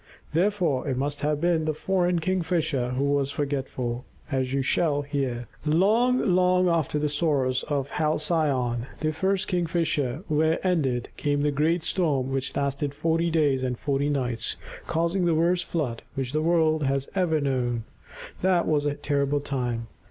[0.33, 5.47] Therefore it must have been the foreign Kingfisher who was forgetful, as you shall hear.
[5.63, 11.83] Long, long after the sorrows of Halcyone, the first Kingfisher, were ended, came the great
[11.83, 16.81] storm which lasted forty days and forty nights, causing the worst flood which the world
[16.81, 17.83] has ever known.
[18.41, 19.85] That was a terrible time.